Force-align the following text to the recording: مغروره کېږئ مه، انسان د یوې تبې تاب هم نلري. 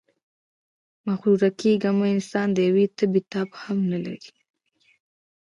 مغروره 1.07 1.49
کېږئ 1.59 1.91
مه، 1.97 2.07
انسان 2.15 2.47
د 2.53 2.57
یوې 2.67 2.85
تبې 2.97 3.21
تاب 3.31 3.49
هم 3.61 3.77
نلري. 3.91 4.29